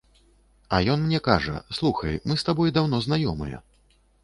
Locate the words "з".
2.41-2.49